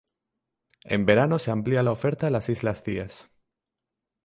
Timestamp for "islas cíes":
2.49-3.29